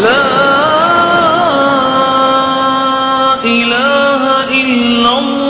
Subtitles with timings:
[0.00, 0.32] لا
[3.44, 4.22] إله
[4.60, 5.41] إلا الله.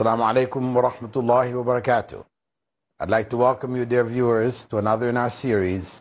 [0.00, 2.24] Assalamu alaikum wa rahmatullahi wa barakatuh.
[3.00, 6.00] I'd like to welcome you, dear viewers, to another in our series,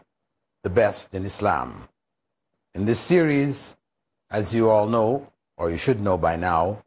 [0.63, 1.90] The Best in Islam.
[2.73, 3.76] In this series,
[4.31, 6.85] as you all know, or you should know by now,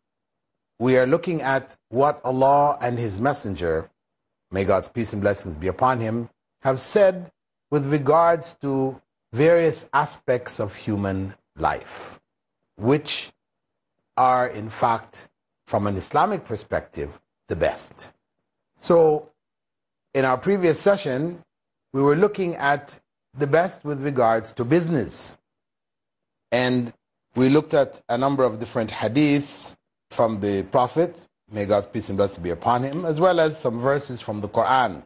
[0.78, 3.90] we are looking at what Allah and His Messenger,
[4.50, 6.30] may God's peace and blessings be upon him,
[6.62, 7.30] have said
[7.70, 8.98] with regards to
[9.34, 12.22] various aspects of human life,
[12.76, 13.32] which
[14.16, 15.28] are, in fact,
[15.72, 18.12] from an Islamic perspective, the best.
[18.76, 19.30] So,
[20.12, 21.40] in our previous session,
[21.94, 23.00] we were looking at
[23.38, 25.38] the best with regards to business.
[26.50, 26.92] And
[27.36, 29.74] we looked at a number of different hadiths
[30.10, 33.78] from the Prophet, may God's peace and blessing be upon him, as well as some
[33.80, 35.02] verses from the Quran.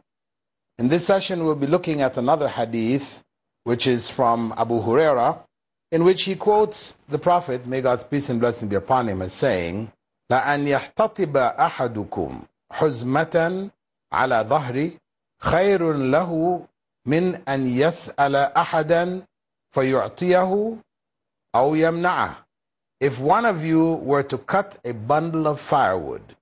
[0.77, 3.23] In this session, we'll be looking at another hadith,
[3.63, 5.39] which is from Abu Huraira,
[5.93, 9.31] in which he quotes the Prophet, may God's peace and blessing be upon him, as
[9.31, 9.93] saying,
[10.30, 12.42] لأن يحتطب أحدكم
[12.72, 13.70] حزمة
[14.12, 14.98] على ظهري
[15.40, 16.62] خير له
[17.06, 19.22] من أن يسأل أحدا
[19.70, 20.76] فيعطيه
[21.54, 22.34] أو يمنعه.
[23.00, 26.36] If one of you were to cut a bundle of firewood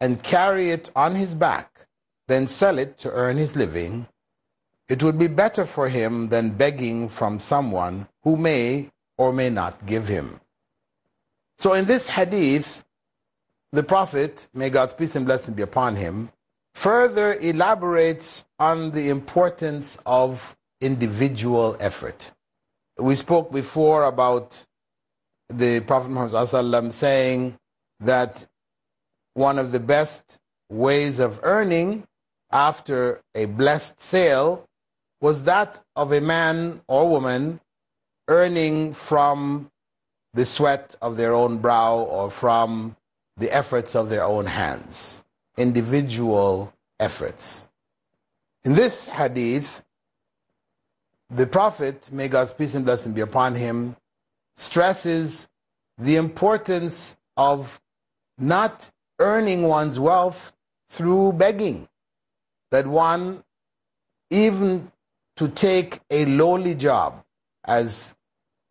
[0.00, 1.86] and carry it on his back,
[2.28, 4.06] then sell it to earn his living,
[4.88, 9.86] it would be better for him than begging from someone who may or may not
[9.86, 10.40] give him.
[11.58, 12.84] So in this hadith,
[13.73, 16.29] the Prophet, may God's peace and blessing be upon him,
[16.75, 22.31] further elaborates on the importance of individual effort.
[22.99, 24.63] We spoke before about
[25.49, 27.55] the Prophet Muhammad saying
[27.99, 28.45] that
[29.33, 30.37] one of the best
[30.69, 32.03] ways of earning
[32.51, 34.65] after a blessed sale
[35.19, 37.59] was that of a man or woman
[38.27, 39.71] earning from
[40.35, 42.95] the sweat of their own brow or from
[43.37, 45.23] the efforts of their own hands,
[45.57, 47.65] individual efforts.
[48.63, 49.83] In this hadith,
[51.29, 53.95] the Prophet, may God's peace and blessing be upon him,
[54.55, 55.49] stresses
[55.97, 57.81] the importance of
[58.37, 60.53] not earning one's wealth
[60.89, 61.87] through begging.
[62.71, 63.43] That one,
[64.29, 64.91] even
[65.37, 67.23] to take a lowly job
[67.65, 68.15] as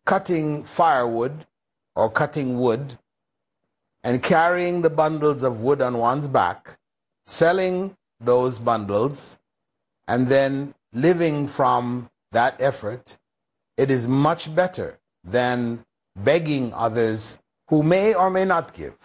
[0.05, 1.45] cutting firewood
[1.95, 2.97] or cutting wood
[4.03, 6.77] and carrying the bundles of wood on one's back,
[7.25, 9.39] selling those bundles,
[10.07, 13.17] and then living from that effort,
[13.77, 15.83] it is much better than
[16.17, 18.95] begging others who may or may not give.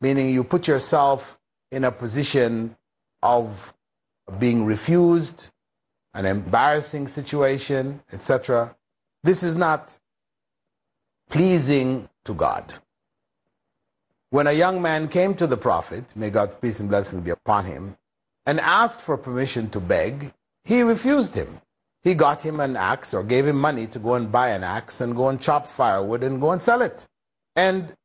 [0.00, 1.38] Meaning you put yourself
[1.72, 2.76] in a position
[3.22, 3.74] of
[4.38, 5.48] being refused,
[6.14, 8.74] an embarrassing situation, etc.
[9.24, 9.98] This is not
[11.28, 12.74] pleasing to God.
[14.30, 17.64] When a young man came to the Prophet, may God's peace and blessings be upon
[17.64, 17.96] him,
[18.44, 20.34] and asked for permission to beg,
[20.64, 21.60] he refused him.
[22.02, 25.00] He got him an axe or gave him money to go and buy an axe
[25.00, 27.06] and go and chop firewood and go and sell it.
[27.56, 27.96] And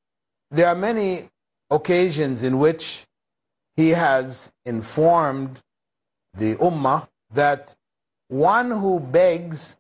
[0.50, 1.30] there are many
[1.70, 3.06] occasions in which
[3.76, 5.62] he has informed
[6.34, 7.76] the Ummah that
[8.30, 9.78] one who begs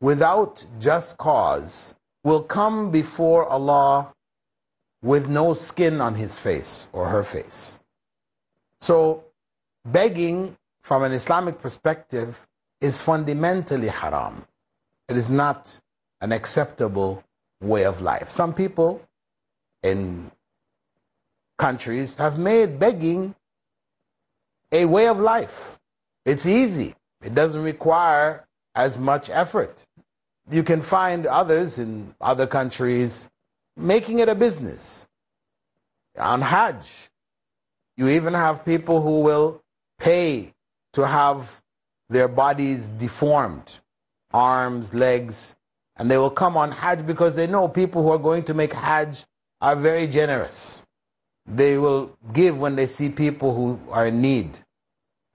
[0.00, 4.14] without just cause will come before Allah
[5.06, 7.78] with no skin on his face or her face.
[8.80, 9.22] So,
[9.84, 12.44] begging from an Islamic perspective
[12.80, 14.44] is fundamentally haram.
[15.08, 15.80] It is not
[16.20, 17.22] an acceptable
[17.60, 18.28] way of life.
[18.28, 19.00] Some people
[19.84, 20.32] in
[21.56, 23.36] countries have made begging
[24.72, 25.78] a way of life.
[26.24, 28.44] It's easy, it doesn't require
[28.74, 29.86] as much effort.
[30.50, 33.28] You can find others in other countries
[33.76, 35.06] making it a business.
[36.18, 37.10] On Hajj,
[37.96, 39.62] you even have people who will
[39.98, 40.54] pay
[40.94, 41.60] to have
[42.08, 43.78] their bodies deformed,
[44.32, 45.56] arms, legs,
[45.96, 48.72] and they will come on Hajj because they know people who are going to make
[48.72, 49.24] Hajj
[49.60, 50.82] are very generous.
[51.46, 54.58] They will give when they see people who are in need.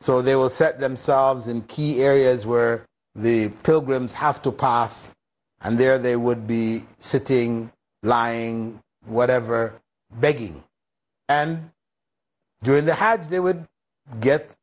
[0.02, 2.86] So they will set themselves in key areas where
[3.16, 5.14] the pilgrims have to pass,
[5.62, 7.72] and there they would be sitting,
[8.04, 9.82] lying, whatever,
[10.20, 10.64] begging.
[11.30, 11.72] And
[12.64, 13.68] during the Hajj, they would
[14.20, 14.56] get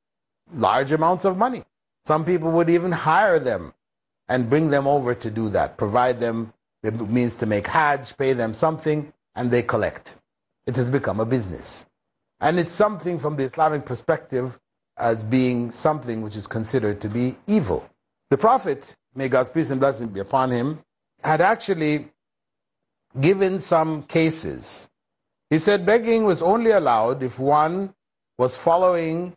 [0.54, 1.64] large amounts of money.
[2.04, 3.74] Some people would even hire them
[4.28, 6.52] and bring them over to do that, provide them
[6.82, 10.14] the means to make Hajj, pay them something, and they collect.
[10.66, 11.86] It has become a business.
[12.40, 14.58] And it's something from the Islamic perspective
[14.96, 17.88] as being something which is considered to be evil.
[18.30, 20.80] The Prophet, may God's peace and blessing be upon him,
[21.24, 22.10] had actually
[23.20, 24.88] given some cases.
[25.50, 27.94] He said begging was only allowed if one
[28.36, 29.34] was following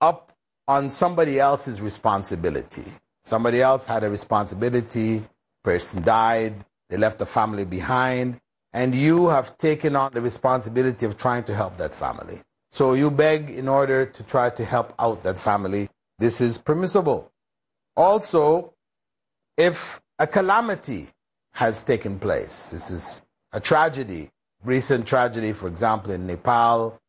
[0.00, 0.32] up
[0.68, 2.84] on somebody else's responsibility.
[3.24, 5.24] Somebody else had a responsibility,
[5.62, 8.38] person died, they left the family behind,
[8.72, 12.40] and you have taken on the responsibility of trying to help that family.
[12.72, 15.88] So you beg in order to try to help out that family.
[16.18, 17.32] This is permissible.
[17.96, 18.74] Also,
[19.56, 21.08] if a calamity
[21.52, 23.22] has taken place, this is
[23.54, 24.30] a tragedy,
[24.64, 27.00] recent tragedy, for example, in Nepal,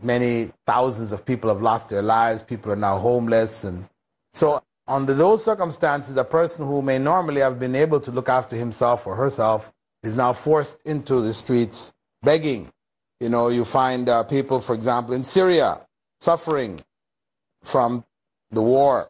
[0.00, 3.64] many thousands of people have lost their lives, people are now homeless.
[3.64, 3.88] And
[4.32, 8.56] so, under those circumstances, a person who may normally have been able to look after
[8.56, 9.72] himself or herself
[10.04, 11.92] is now forced into the streets
[12.22, 12.70] begging.
[13.20, 15.80] You know, you find uh, people, for example, in Syria
[16.20, 16.80] suffering
[17.64, 18.04] from
[18.52, 19.08] the war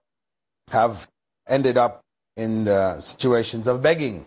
[0.70, 1.06] have
[1.46, 2.02] ended up
[2.38, 4.26] in the situations of begging.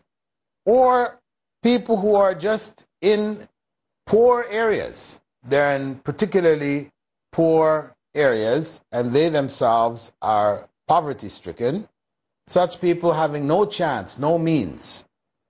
[0.65, 1.19] Or
[1.65, 3.49] people who are just in
[4.05, 5.19] poor areas.
[5.43, 6.91] They're in particularly
[7.31, 11.89] poor areas and they themselves are poverty stricken.
[12.47, 15.05] Such people having no chance, no means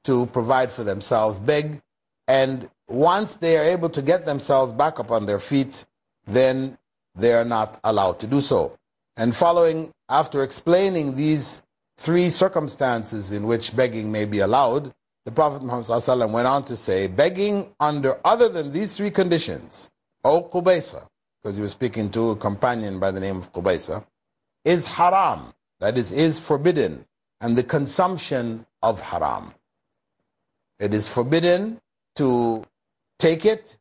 [0.06, 1.82] to provide for themselves beg.
[2.30, 5.84] And once they are able to get themselves back up on their feet,
[6.26, 6.78] then
[7.14, 8.78] they are not allowed to do so.
[9.18, 11.62] And following, after explaining these
[11.98, 14.94] three circumstances in which begging may be allowed,
[15.26, 19.90] the Prophet Muhammad went on to say, begging under other than these three conditions,
[20.24, 21.08] O Qubaysa,
[21.42, 24.06] because he was speaking to a companion by the name of Qubaysa,
[24.64, 27.06] is haram, that is, is forbidden,
[27.42, 29.52] and the consumption of haram.
[30.80, 31.82] It is forbidden
[32.18, 32.64] to
[33.18, 33.78] take it,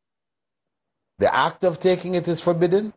[1.19, 2.95] the act of taking it is forbidden,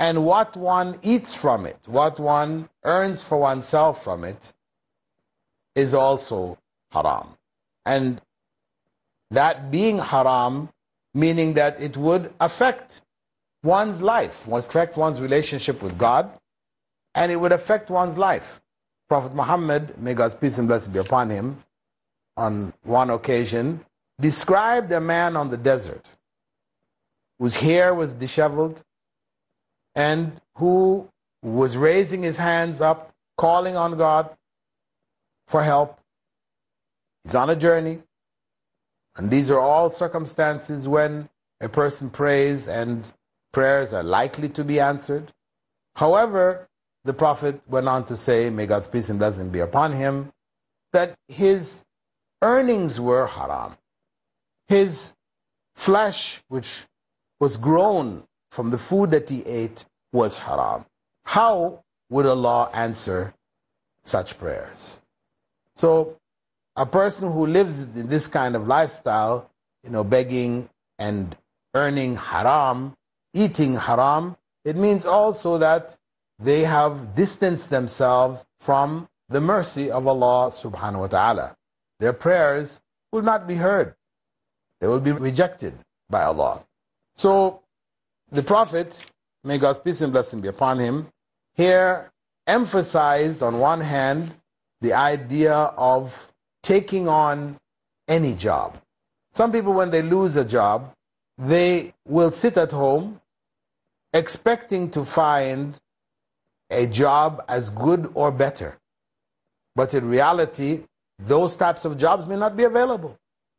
[0.00, 4.54] and what one eats from it, what one earns for oneself from it,
[5.74, 6.56] is also
[6.92, 7.37] haram.
[7.88, 8.20] And
[9.30, 10.68] that being haram,
[11.14, 13.00] meaning that it would affect
[13.62, 16.30] one's life, would affect one's relationship with God,
[17.14, 18.60] and it would affect one's life.
[19.08, 21.64] Prophet Muhammad, may God's peace and blessing be upon him,
[22.36, 23.82] on one occasion,
[24.20, 26.10] described a man on the desert
[27.38, 28.82] whose hair was disheveled,
[29.94, 31.08] and who
[31.42, 34.28] was raising his hands up, calling on God
[35.46, 35.97] for help.
[37.28, 37.98] He's on a journey.
[39.16, 41.28] And these are all circumstances when
[41.60, 43.12] a person prays and
[43.52, 45.30] prayers are likely to be answered.
[45.94, 46.70] However,
[47.04, 50.32] the Prophet went on to say, may God's peace and blessing be upon him,
[50.94, 51.84] that his
[52.40, 53.76] earnings were haram.
[54.66, 55.12] His
[55.74, 56.86] flesh, which
[57.40, 60.86] was grown from the food that he ate, was haram.
[61.24, 63.34] How would Allah answer
[64.02, 64.98] such prayers?
[65.76, 66.16] So,
[66.78, 69.50] a person who lives in this kind of lifestyle,
[69.82, 71.36] you know, begging and
[71.74, 72.94] earning haram,
[73.34, 75.96] eating haram, it means also that
[76.38, 81.56] they have distanced themselves from the mercy of Allah subhanahu wa ta'ala.
[81.98, 82.80] Their prayers
[83.12, 83.96] will not be heard.
[84.80, 85.74] They will be rejected
[86.08, 86.62] by Allah.
[87.16, 87.60] So,
[88.30, 89.04] the Prophet
[89.42, 91.08] may God's peace and blessing be upon him,
[91.54, 92.12] here
[92.46, 94.32] emphasized on one hand
[94.80, 96.32] the idea of
[96.62, 97.56] taking on
[98.06, 98.78] any job.
[99.32, 100.92] Some people, when they lose a job,
[101.36, 103.20] they will sit at home
[104.12, 105.78] expecting to find
[106.70, 108.78] a job as good or better.
[109.76, 110.84] But in reality,
[111.18, 113.16] those types of jobs may not be available.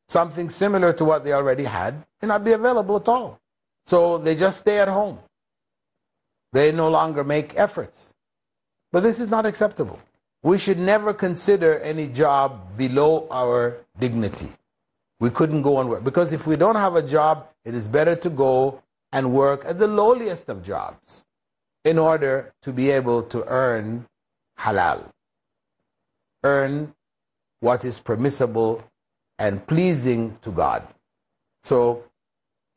[0.10, 3.40] Something similar to what they already had may not be available at all.
[3.86, 5.20] So they just stay at home.
[6.52, 8.14] They no longer make efforts.
[8.92, 10.00] But this is not acceptable.
[10.42, 14.50] We should never consider any job below our dignity.
[15.20, 16.04] We couldn't go and work.
[16.04, 18.82] Because if we don't have a job, it is better to go
[19.12, 21.24] and work at the lowliest of jobs
[21.84, 24.08] in order to be able to earn
[24.58, 25.04] halal.
[26.44, 26.94] Earn
[27.60, 28.84] what is permissible
[29.40, 30.88] and pleasing to God.
[31.64, 32.04] So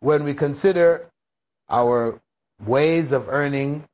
[0.00, 1.11] when we consider
[1.69, 2.21] our
[2.66, 3.88] ways of earning,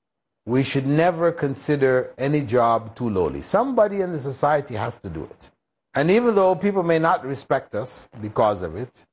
[0.49, 3.43] we should never consider any job too lowly.
[3.43, 5.51] Somebody in the society has to do it.
[5.95, 9.05] And even though people may not respect us because of it,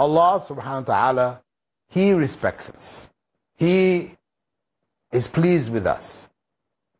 [0.00, 1.42] Allah subhanahu wa ta'ala,
[1.86, 3.08] He respects us.
[3.56, 4.16] He
[5.12, 6.28] is pleased with us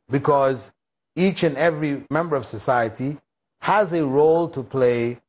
[0.08, 0.72] because
[1.16, 3.18] each and every member of society
[3.58, 5.20] has a role to play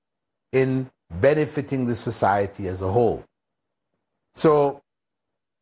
[0.51, 3.23] in benefiting the society as a whole.
[4.35, 4.83] So,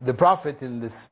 [0.01, 1.09] the Prophet in this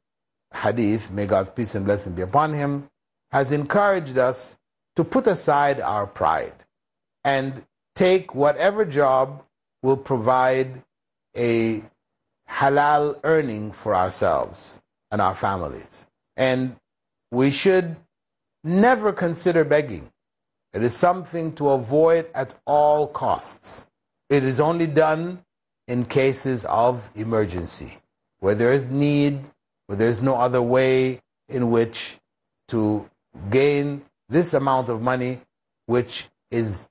[0.54, 2.90] hadith, may God's peace and blessing be upon him,
[3.32, 4.58] has encouraged us
[4.96, 6.54] to put aside our pride
[7.24, 7.64] and
[7.96, 9.44] take whatever job
[9.84, 10.82] will provide
[11.36, 11.84] a
[12.50, 14.82] halal earning for ourselves
[15.12, 16.06] and our families.
[16.36, 16.76] And
[17.32, 17.96] we should
[18.64, 20.12] never consider begging.
[20.74, 23.88] It is something to avoid at all costs.
[24.30, 25.44] It is only done
[25.88, 27.98] in cases of emergency,
[28.40, 29.42] where there is need,
[29.92, 31.20] where there is no other way
[31.50, 32.18] in which
[32.70, 33.10] to
[33.50, 35.42] gain this amount of money,
[35.86, 36.88] which is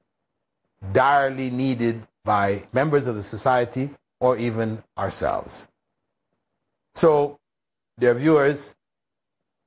[0.92, 3.88] direly needed by members of the society
[4.20, 5.66] or even ourselves.
[6.92, 7.38] So,
[7.98, 8.74] dear viewers,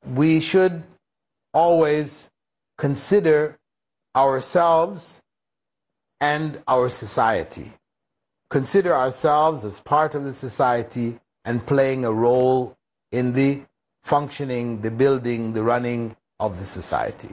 [0.06, 0.84] we should
[1.56, 2.30] always
[2.78, 3.58] consider
[4.16, 5.24] ourselves
[6.22, 7.74] and our society.
[8.52, 12.78] Consider ourselves as part of the society and playing a role
[13.14, 13.62] in the
[14.02, 17.30] functioning, the building, the running of the society.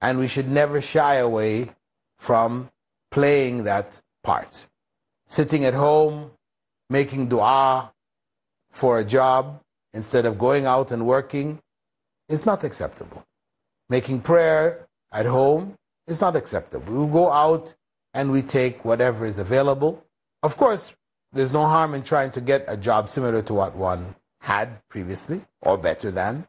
[0.00, 1.70] And we should never shy away
[2.18, 2.70] from
[3.10, 4.66] playing that part.
[5.28, 6.32] Sitting at home,
[6.90, 7.92] making dua
[8.72, 9.60] for a job
[9.92, 11.60] instead of going out and working
[12.28, 13.24] is not acceptable.
[13.90, 15.74] Making prayer at home
[16.06, 17.06] is not acceptable.
[17.06, 17.74] We go out
[18.14, 20.02] and we take whatever is available.
[20.42, 20.94] Of course,
[21.32, 24.14] there's no harm in trying to get a job similar to what one
[24.44, 26.46] had previously or better than.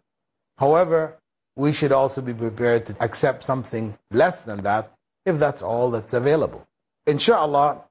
[0.58, 1.18] However,
[1.56, 4.92] we should also be prepared to accept something less than that
[5.25, 6.68] if that's all that's available.
[7.08, 7.82] Inshallah,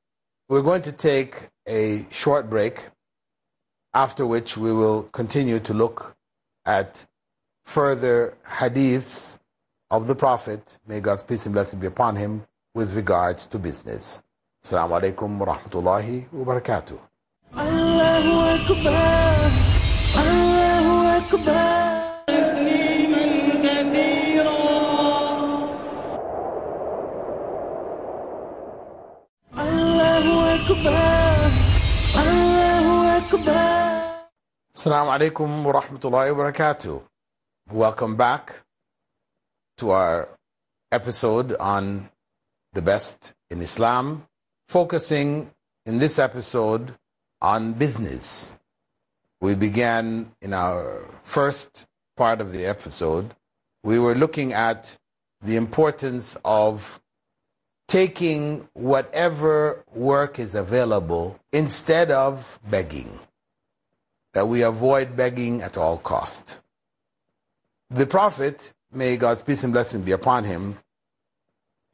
[0.50, 2.84] we're going to take a short break,
[3.94, 6.14] after which we will continue to look
[6.66, 7.06] at
[7.64, 9.38] further hadiths
[9.90, 12.44] of the Prophet, may God's peace and blessing be upon him,
[12.74, 14.22] with regard to business.
[14.62, 16.98] Assalamu alaikum wa rahmatullahi wa barakatuh.
[30.63, 30.95] أكبر
[32.21, 33.89] الله أكبر
[34.75, 37.01] Assalamu alaikum wa rahmatullahi wa barakatuh.
[37.71, 38.61] Welcome back
[39.77, 40.29] to our
[40.91, 42.09] episode on
[42.73, 44.25] the best in Islam,
[44.69, 45.51] focusing
[45.85, 46.95] in this episode
[47.41, 48.55] on business.
[49.41, 51.85] We began in our first
[52.15, 53.33] part of the episode,
[53.83, 54.97] we were looking at
[55.41, 56.99] the importance of
[57.94, 63.20] taking whatever work is available instead of begging
[64.32, 66.58] that we avoid begging at all cost.
[67.90, 70.76] The Prophet, may God's peace and blessing be upon him,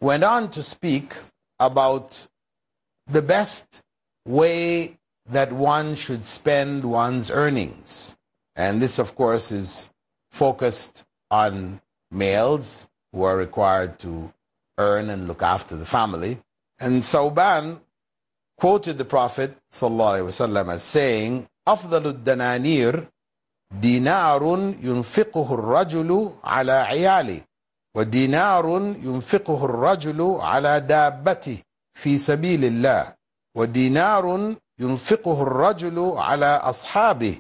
[0.01, 1.17] went on to speak
[1.59, 2.27] about
[3.07, 3.83] the best
[4.25, 4.97] way
[5.29, 8.17] that one should spend one's earnings.
[8.57, 9.91] And this, of course, is
[10.31, 14.33] focused on males who are required to
[14.80, 16.40] earn and look after the family.
[16.80, 17.80] And Thawban
[18.58, 23.08] quoted the Prophet ﷺ as saying, أفضل الدنانير
[23.82, 24.44] دينار
[24.84, 27.42] ينفقه الرجل على عياله
[27.96, 28.66] ودينار
[29.04, 31.58] ينفقه الرجل على دابته
[31.98, 33.14] في سبيل الله
[33.58, 37.36] ودينار ينفقه الرجل على أصحابه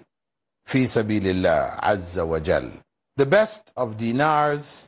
[0.65, 2.72] في سبيل الله عز وجل
[3.17, 4.88] The best of dinars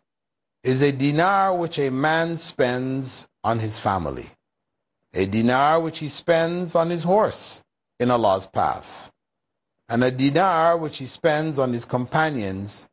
[0.63, 4.27] is a dinar which a man spends on his family,
[5.13, 7.63] a dinar which he spends on his horse
[7.99, 9.11] in Allah's path,
[9.89, 12.89] and a dinar which he spends on his companions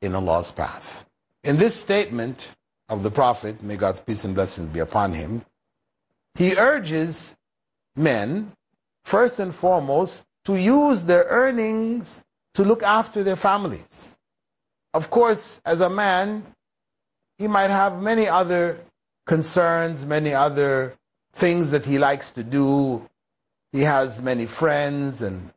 [0.00, 1.04] in Allah's path.
[1.42, 2.54] In this statement
[2.88, 5.44] of the Prophet, may God's peace and blessings be upon him,
[6.34, 7.36] he urges
[7.96, 8.52] men,
[9.04, 12.22] first and foremost, to use their earnings
[12.54, 14.12] to look after their families.
[14.94, 16.44] Of course, as a man,
[17.40, 18.78] he might have many other
[19.24, 20.94] concerns, many other
[21.32, 23.08] things that he likes to do.
[23.72, 25.50] He has many friends and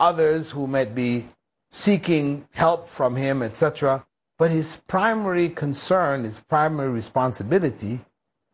[0.00, 1.28] others who might be
[1.70, 4.06] seeking help from him, etc.
[4.38, 8.00] But his primary concern, his primary responsibility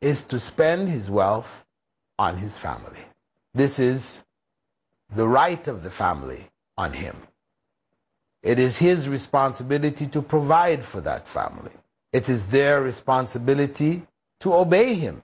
[0.00, 1.64] is to spend his wealth
[2.18, 3.04] on his family.
[3.54, 4.24] This is
[5.14, 7.16] the right of the family on him.
[8.42, 11.70] It is his responsibility to provide for that family.
[12.12, 14.02] It is their responsibility
[14.40, 15.22] to obey him,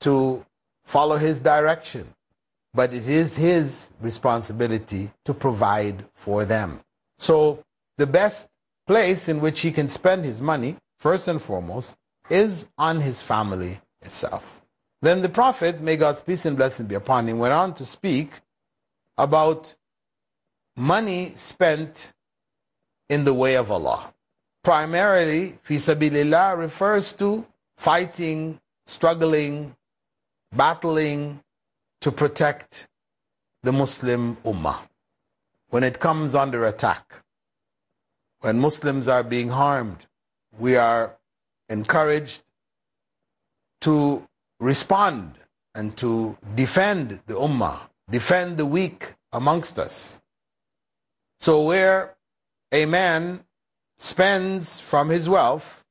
[0.00, 0.44] to
[0.84, 2.06] follow his direction.
[2.72, 6.80] But it is his responsibility to provide for them.
[7.18, 7.62] So
[7.98, 8.48] the best
[8.86, 11.96] place in which he can spend his money, first and foremost,
[12.30, 14.62] is on his family itself.
[15.02, 18.30] Then the Prophet, may God's peace and blessing be upon him, went on to speak
[19.18, 19.74] about
[20.76, 22.12] money spent
[23.08, 24.13] in the way of Allah.
[24.64, 29.76] Primarily, fi sabilillah refers to fighting, struggling,
[30.56, 31.40] battling
[32.00, 32.88] to protect
[33.62, 34.78] the Muslim Ummah.
[35.68, 37.12] When it comes under attack,
[38.40, 40.06] when Muslims are being harmed,
[40.58, 41.14] we are
[41.68, 42.42] encouraged
[43.82, 44.26] to
[44.60, 45.34] respond
[45.74, 47.80] and to defend the Ummah,
[48.10, 50.22] defend the weak amongst us.
[51.40, 52.16] So, where
[52.72, 53.44] a man
[53.98, 55.84] spends from his wealth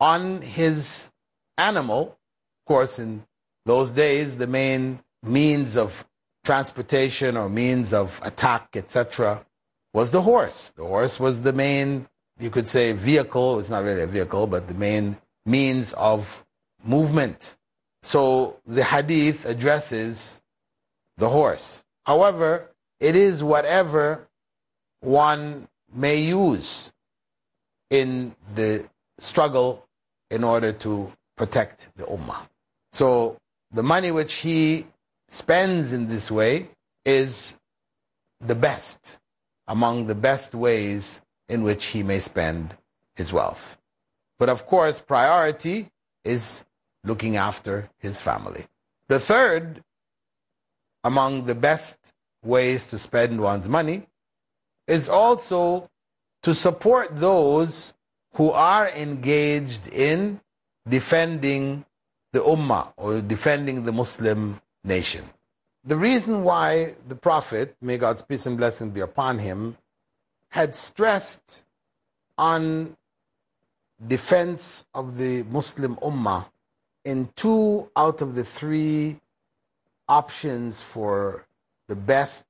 [0.00, 1.10] on his
[1.58, 3.24] animal, of course, in
[3.64, 6.04] those days, the main means of
[6.44, 9.44] transportation or means of attack, etc.,
[9.94, 10.72] was the horse.
[10.76, 12.08] The horse was the main,
[12.40, 13.60] you could say, vehicle.
[13.60, 16.44] It's not really a vehicle, but the main means of
[16.84, 17.56] movement.
[18.02, 20.40] So the hadith addresses
[21.18, 21.84] the horse.
[22.04, 24.28] However, it is whatever
[25.00, 26.91] one may use
[27.92, 28.88] in the
[29.20, 29.86] struggle
[30.30, 32.40] in order to protect the ummah.
[32.92, 33.36] So
[33.70, 34.86] the money which he
[35.28, 36.70] spends in this way
[37.04, 37.60] is
[38.40, 39.18] the best
[39.68, 41.20] among the best ways
[41.50, 42.76] in which he may spend
[43.14, 43.76] his wealth.
[44.38, 45.90] But of course, priority
[46.24, 46.64] is
[47.04, 48.64] looking after his family.
[49.08, 49.84] The third
[51.04, 51.96] among the best
[52.42, 54.06] ways to spend one's money
[54.86, 55.90] is also
[56.42, 57.94] to support those
[58.34, 60.40] who are engaged in
[60.88, 61.84] defending
[62.32, 65.24] the Ummah or defending the Muslim nation.
[65.84, 69.76] The reason why the Prophet, may God's peace and blessing be upon him,
[70.48, 71.64] had stressed
[72.38, 72.96] on
[74.06, 76.46] defense of the Muslim Ummah
[77.04, 79.20] in two out of the three
[80.08, 81.46] options for
[81.88, 82.44] the best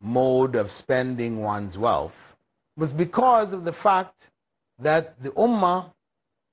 [0.00, 2.29] mode of spending one's wealth
[2.80, 4.30] was because of the fact
[4.78, 5.92] that the Ummah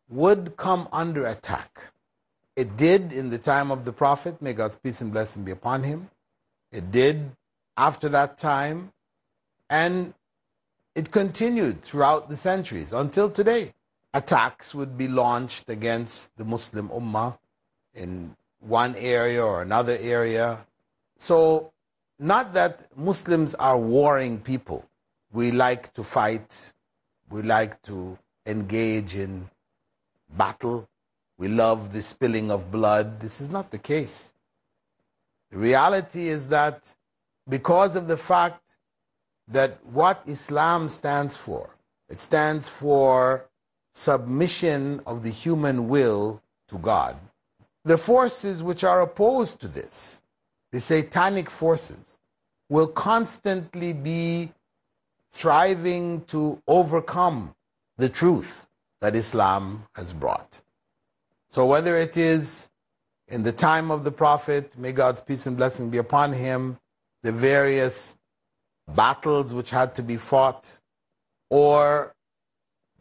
[0.10, 1.80] would come under attack.
[2.58, 5.84] It did in the time of the Prophet, may God's peace and blessing be upon
[5.84, 6.10] him.
[6.74, 7.32] It did
[7.78, 8.92] after that time,
[9.70, 10.13] and
[10.96, 13.74] it continued throughout the centuries until today
[14.13, 17.38] attacks would be launched against the Muslim Ummah
[17.96, 20.66] in one area or another area.
[21.18, 21.72] So,
[22.20, 24.84] not that Muslims are warring people.
[25.32, 26.72] We like to fight,
[27.30, 29.50] we like to engage in
[30.30, 30.88] battle,
[31.38, 33.20] we love the spilling of blood.
[33.20, 34.34] This is not the case.
[35.52, 36.94] The reality is that
[37.48, 38.63] because of the fact
[39.48, 41.70] that what Islam stands for,
[42.10, 43.46] it stands for
[43.94, 47.16] submission of the human will to God.
[47.86, 50.22] The forces which are opposed to this,
[50.72, 52.18] the satanic forces,
[52.70, 54.52] will constantly be
[55.32, 57.54] striving to overcome
[57.98, 58.68] the truth
[59.02, 60.62] that Islam has brought.
[61.52, 62.70] So, whether it is
[63.28, 66.78] in the time of the Prophet, may God's peace and blessing be upon him,
[67.24, 68.16] the various
[68.88, 70.72] battles which had to be fought,
[71.50, 72.13] or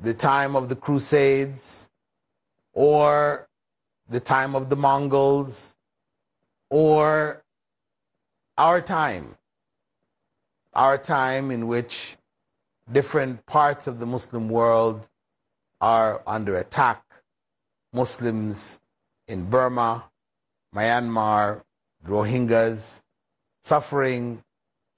[0.01, 1.89] the time of the Crusades,
[2.73, 3.49] or
[4.09, 5.75] the time of the Mongols,
[6.71, 7.43] or
[8.59, 9.37] our time,
[10.77, 12.19] our time in which
[12.93, 15.09] different parts of the Muslim world
[15.81, 17.03] are under attack.
[17.95, 18.79] Muslims
[19.27, 20.05] in Burma,
[20.75, 21.63] Myanmar,
[22.07, 23.03] Rohingyas,
[23.63, 24.43] suffering,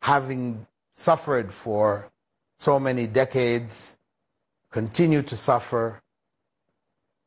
[0.02, 2.10] having suffered for
[2.58, 3.96] so many decades,
[4.72, 6.02] continue to suffer,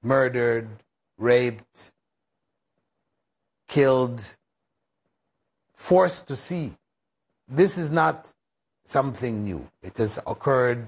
[0.03, 0.67] murdered,
[1.17, 1.93] raped,
[3.69, 4.35] killed,
[5.73, 6.73] forced to see.
[7.47, 8.29] This is not
[8.91, 9.67] something new.
[9.81, 10.87] It has occurred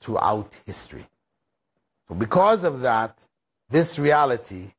[0.00, 1.06] throughout history.
[2.08, 3.24] So, because of that,
[3.70, 4.72] this reality,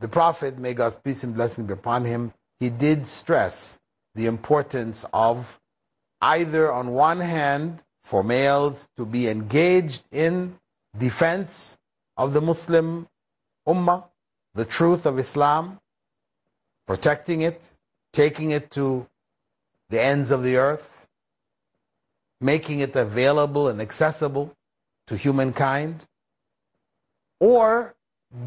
[0.00, 3.78] the Prophet, may God's peace and blessing be upon him, he did stress
[4.14, 5.60] the importance of
[6.22, 10.58] either, on one hand, for males to be engaged in
[10.96, 11.76] defense
[12.16, 13.06] of the Muslim
[13.66, 14.04] Ummah,
[14.54, 15.78] the truth of Islam,
[16.86, 17.70] protecting it,
[18.12, 19.06] taking it to
[19.90, 20.95] the ends of the earth,
[22.40, 24.54] making it available and accessible
[25.06, 26.06] to humankind,
[27.40, 27.94] or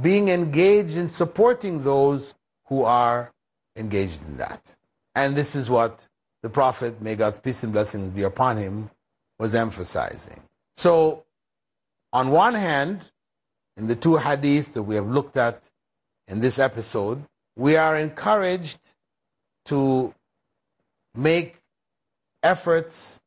[0.01, 3.31] being engaged in supporting those who are
[3.75, 4.75] engaged in that.
[5.15, 6.05] And this is what
[6.43, 8.89] the Prophet, may God's peace and blessings be upon him,
[9.37, 10.41] was emphasizing.
[10.77, 11.23] So,
[12.13, 13.11] on one hand,
[13.77, 15.63] in the two hadiths that we have looked at
[16.27, 17.23] in this episode,
[17.55, 18.79] we are encouraged
[19.65, 20.13] to
[21.15, 21.61] make
[22.43, 23.19] efforts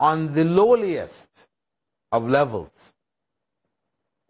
[0.00, 1.48] on the lowliest
[2.12, 2.94] of levels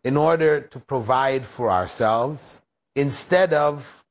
[0.04, 2.62] in order to provide for ourselves
[2.96, 4.04] instead of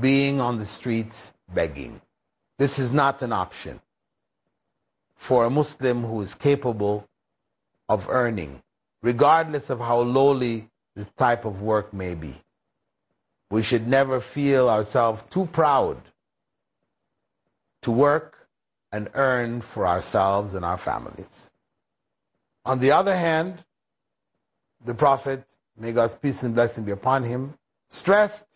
[0.00, 2.00] being on the streets begging.
[2.58, 3.80] This is not an option
[5.16, 7.08] for a Muslim who is capable
[7.88, 8.62] of earning,
[9.02, 12.34] regardless of how lowly this type of work may be.
[13.50, 16.00] We should never feel ourselves too proud
[17.82, 18.41] to work
[18.92, 21.50] and earn for ourselves and our families.
[22.64, 23.64] On the other hand,
[24.84, 25.44] the Prophet,
[25.76, 27.54] may God's peace and blessing be upon him,
[27.88, 28.46] stressed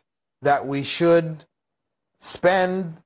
[0.43, 1.45] that we should
[2.21, 2.97] spend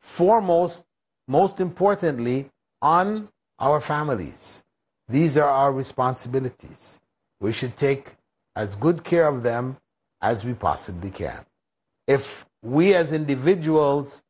[0.00, 0.84] foremost,
[1.28, 2.50] most importantly,
[2.82, 4.64] on our families.
[5.08, 6.98] These are our responsibilities.
[7.40, 8.16] We should take
[8.56, 9.76] as good care of them
[10.22, 11.44] as we possibly can.
[12.06, 14.22] If we as individuals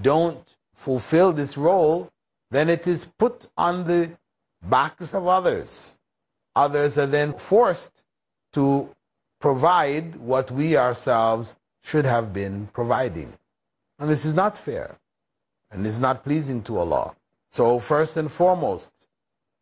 [0.00, 2.08] don't fulfill this role,
[2.52, 4.08] then it is put on the
[4.62, 5.98] backs of others.
[6.54, 8.04] Others are then forced
[8.52, 8.88] to
[9.40, 13.32] provide what we ourselves should have been providing.
[13.98, 14.96] And this is not fair
[15.72, 17.16] and is not pleasing to Allah.
[17.50, 18.92] So, first and foremost,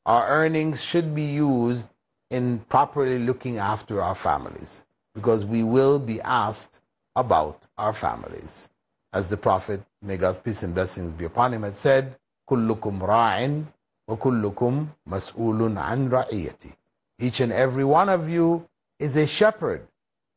[0.04, 1.88] our earnings should be used
[2.30, 6.80] in properly looking after our families because we will be asked
[7.14, 8.68] about our families.
[9.14, 12.14] As the Prophet, May God's peace and blessings be upon him, had said,
[12.48, 13.66] Kullukum ra'in
[14.06, 16.72] wa kullukum mas'ulun an ra'iyati.
[17.18, 18.68] Each and every one of you
[19.00, 19.84] is a shepherd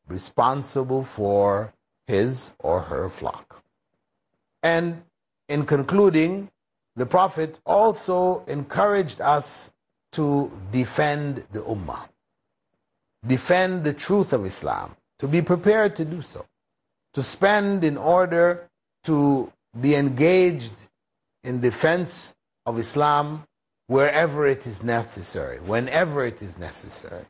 [0.08, 1.72] responsible for
[2.08, 3.62] his or her flock.
[4.64, 5.04] And
[5.48, 6.50] in concluding,
[6.96, 9.70] the Prophet also encouraged us
[10.14, 12.10] to defend the Ummah,
[13.28, 16.44] defend the truth of Islam, to be prepared to do so,
[17.14, 18.68] to spend in order
[19.04, 20.74] to be engaged
[21.44, 22.34] in defense
[22.66, 23.46] of Islam
[23.88, 27.26] wherever it is necessary, whenever it is necessary.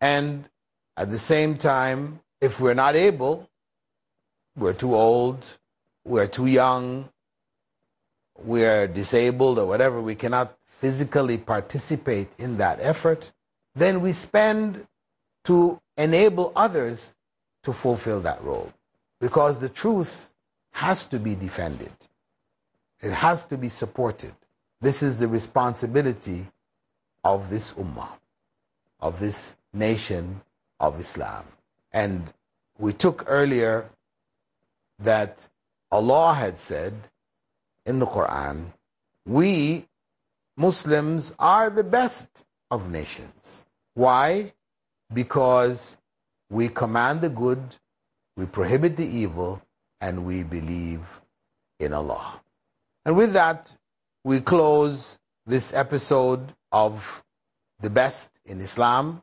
[0.00, 0.48] And
[0.96, 3.48] at the same time, if we're not able,
[4.56, 5.58] we're too old,
[6.04, 7.08] we're too young,
[8.38, 13.32] we're disabled or whatever, we cannot physically participate in that effort,
[13.74, 14.86] then we spend
[15.44, 17.14] to enable others
[17.62, 18.72] to fulfill that role.
[19.20, 20.30] Because the truth
[20.76, 21.94] has to be defended,
[23.00, 24.34] it has to be supported.
[24.82, 26.46] This is the responsibility
[27.24, 28.10] of this ummah,
[29.00, 30.42] of this nation
[30.78, 31.44] of Islam.
[31.92, 32.30] And
[32.78, 33.88] we took earlier
[34.98, 35.48] that
[35.90, 36.92] Allah had said
[37.86, 38.66] in the Quran,
[39.24, 39.86] we
[40.58, 43.64] Muslims are the best of nations.
[43.94, 44.52] Why?
[45.10, 45.96] Because
[46.50, 47.76] we command the good,
[48.36, 49.62] we prohibit the evil,
[50.00, 51.20] and we believe
[51.78, 52.40] in Allah.
[53.04, 53.74] And with that,
[54.24, 57.22] we close this episode of
[57.80, 59.22] The Best in Islam,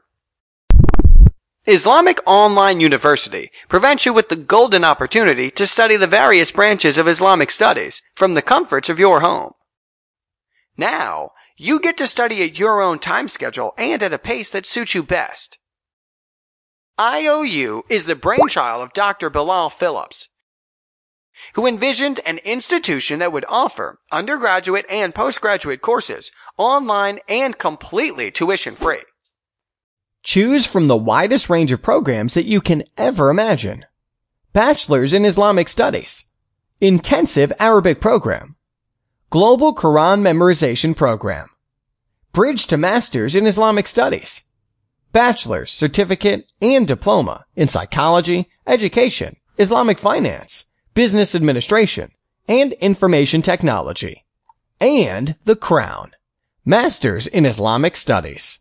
[1.66, 7.08] Islamic Online University presents you with the golden opportunity to study the various branches of
[7.08, 9.52] Islamic studies from the comforts of your home.
[10.78, 14.66] Now, you get to study at your own time schedule and at a pace that
[14.66, 15.58] suits you best.
[16.98, 19.30] IOU is the brainchild of Dr.
[19.30, 20.30] Bilal Philips,
[21.56, 28.76] who envisioned an institution that would offer undergraduate and postgraduate courses online and completely tuition
[28.76, 29.02] free.
[30.24, 33.86] Choose from the widest range of programs that you can ever imagine.
[34.52, 36.26] Bachelor's in Islamic Studies,
[36.82, 38.56] Intensive Arabic Program,
[39.30, 41.50] Global Quran Memorization Program,
[42.34, 44.44] Bridge to Masters in Islamic Studies,
[45.12, 52.12] bachelor's, certificate, and diploma in psychology, education, Islamic finance, business administration,
[52.48, 54.26] and information technology.
[54.82, 56.12] And the crown,
[56.66, 58.60] master's in Islamic studies.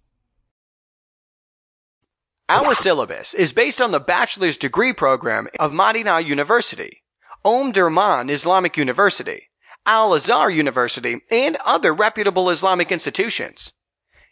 [2.51, 7.03] Our syllabus is based on the bachelor's degree program of Madinah University,
[7.45, 9.51] Omdurman Islamic University,
[9.85, 13.75] Al Azhar University, and other reputable Islamic institutions.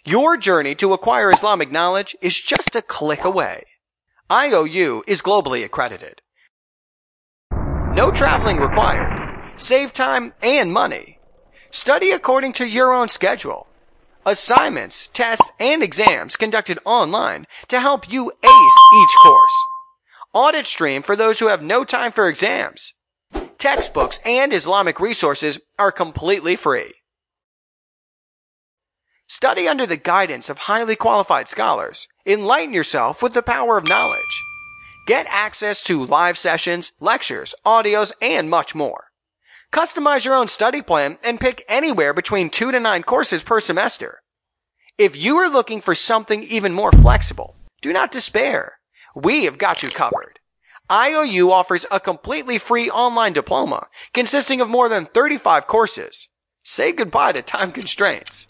[0.07, 3.65] Your journey to acquire Islamic knowledge is just a click away.
[4.33, 6.23] IOU is globally accredited.
[7.93, 9.43] No traveling required.
[9.59, 11.19] Save time and money.
[11.71, 13.66] Study according to your own schedule.
[14.29, 19.65] Assignments, tests, and exams conducted online to help you ace each course.
[20.35, 22.95] Audit stream for those who have no time for exams.
[23.57, 26.93] Textbooks and Islamic resources are completely free.
[29.29, 32.09] Study under the guidance of highly qualified scholars.
[32.27, 34.43] Enlighten yourself with the power of knowledge.
[35.07, 39.06] Get access to live sessions, lectures, audios, and much more.
[39.77, 44.23] Customize your own study plan and pick anywhere between two to nine courses per semester.
[44.97, 48.79] If you are looking for something even more flexible, do not despair.
[49.15, 50.41] We have got you covered.
[50.91, 56.31] IOU offers a completely free online diploma consisting of more than 35 courses.
[56.63, 58.49] Say goodbye to time constraints.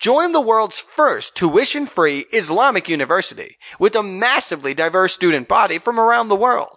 [0.00, 6.26] Join the world's first tuition-free Islamic university with a massively diverse student body from around
[6.26, 6.73] the world.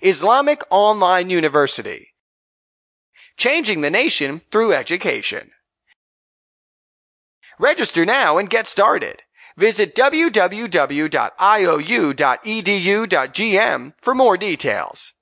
[0.00, 2.14] Islamic Online University.
[3.36, 5.50] Changing the nation through education.
[7.58, 9.22] Register now and get started.
[9.56, 11.02] Visit www.iou.edu.gm
[14.00, 15.14] for more details.